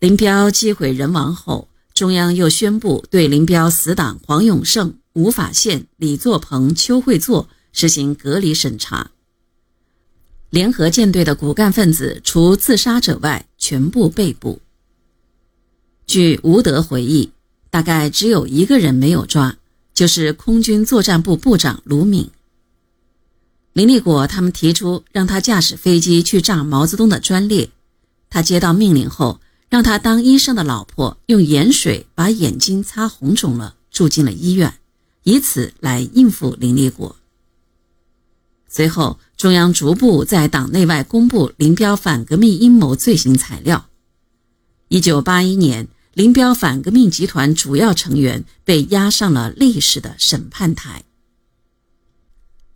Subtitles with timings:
[0.00, 9.10] 林彪击毁人亡后，中央又宣布对林彪死党黄永胜、吴法宪、李作鹏、邱会作实行隔离审查。
[10.48, 14.62] 联合舰队的骨干分子，除自杀者外，全部被捕。
[16.06, 17.32] 据吴德回忆，
[17.68, 19.58] 大概只有一个人没有抓，
[19.92, 22.30] 就是空军作战部部长卢敏。
[23.74, 27.68] 林立果他们提出让他驾驶飞机去炸毛泽东的专列，
[28.30, 29.38] 他接到命令后。
[29.70, 34.74] 让他当医生的老婆用盐水把眼睛擦红肿了，住进了医院，
[35.22, 37.16] 以此来应付林立果。
[38.68, 43.88] 随后，中央逐步在党内外公布林彪反革命阴谋罪行材料。
[44.88, 51.04] 一九八一年，林彪反革命集团主要成员被押上了历史的审判台。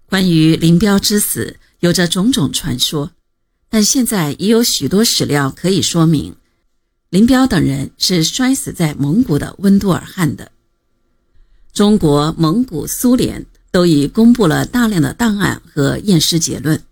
[0.07, 3.11] 关于林彪之死，有着种种传说，
[3.69, 6.37] 但现在已有许多史料可以说明。
[7.11, 10.51] 林彪等人是摔死在蒙古的温都尔汗的。
[11.73, 16.83] 中国、蒙古、苏联都已公布了大量的档案和验尸结论。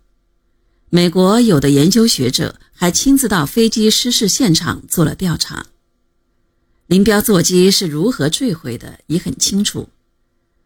[0.89, 5.65] 美国有的研究学者还亲自到飞机失事现场做了调查。
[6.87, 9.89] 林彪座机是如何坠毁的已很清楚。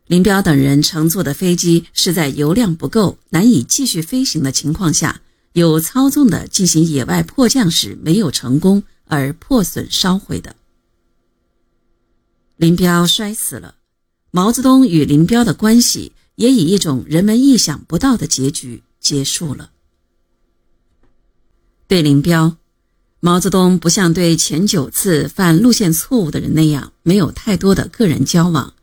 [0.08, 5.22] 林彪等人乘坐的飞机是在油量不够、难以继续飞行的情况下，
[5.54, 8.84] 有操纵的进行野外迫降时没有成功。
[9.08, 10.56] 而破损烧毁的。
[12.56, 13.76] 林彪摔死了，
[14.32, 19.72] 毛泽东与林彪的关系也以一种人们意想不到的结局结束了。
[21.88, 22.58] 对林彪，
[23.20, 28.74] 毛泽东不像对前九次犯路线错误的人那样没有太多的个人交往。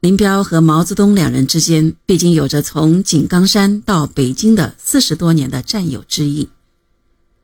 [0.00, 6.48] 林彪和毛泽东两人之间毕竟有着从井冈山到北京的四十多年的战友之谊。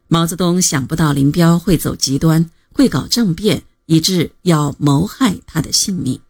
[0.09, 6.21] 毛泽东想不到林彪会走极端，会搞政变，以致要谋害他的性命。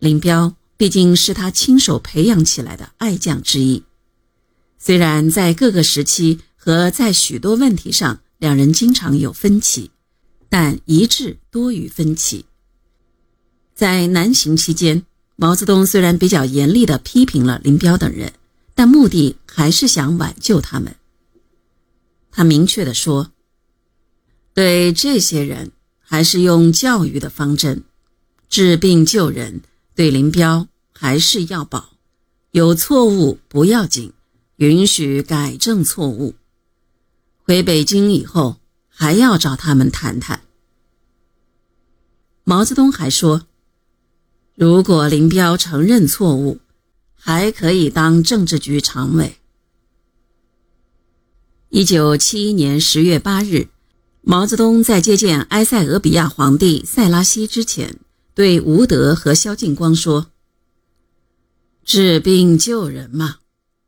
[0.00, 3.84] 林彪毕竟是他亲手培养起来的爱将之一，
[4.78, 9.90] 虽然在各个时期和在许多问题上两人经常有分歧，
[10.48, 12.44] 但一致多于分歧。
[13.74, 15.04] 在南行期间，
[15.36, 18.32] 毛泽东虽然比较严厉地批评了林彪等人，
[18.74, 20.96] 但目的还是想挽救他们。
[22.38, 23.32] 他明确地说
[24.54, 27.82] ：“对这些人，还是用教育的方针，
[28.48, 29.62] 治病救人。
[29.96, 31.94] 对林彪，还是要保，
[32.52, 34.12] 有错误不要紧，
[34.54, 36.36] 允许改正错误。
[37.42, 40.42] 回北京以后，还要找他们谈谈。”
[42.46, 43.48] 毛泽东还说
[44.54, 46.60] ：“如果林彪承认错误，
[47.16, 49.38] 还可以当政治局常委。”
[51.70, 53.68] 一九七一年十月八日，
[54.22, 57.98] 毛泽东在接见埃塞俄比亚皇帝塞拉西之前，
[58.34, 60.28] 对吴德和萧劲光说
[61.84, 63.36] ：“治病救人嘛，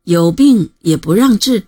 [0.05, 1.65] 有病也不让治。”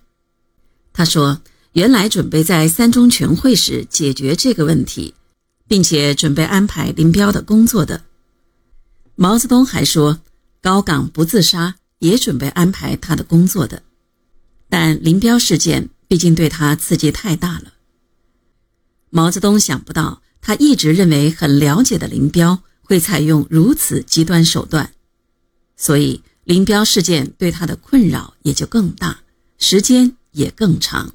[0.93, 1.41] 他说
[1.73, 5.15] ：“原来准备在三中全会时解决这个问题，
[5.67, 8.03] 并且准备安排林彪的工作的。”
[9.17, 10.19] 毛泽东还说
[10.61, 13.81] ：“高岗不自杀，也准备安排他的工作的。”
[14.69, 15.89] 但林彪事件。
[16.07, 17.73] 毕竟对他刺激太大了。
[19.09, 24.91] 毛泽东想不到，他一直认为很了解的林彪会采用如此极端手段，
[25.77, 29.19] 所以林彪事件对他的困扰也就更大，
[29.57, 31.13] 时间也更长。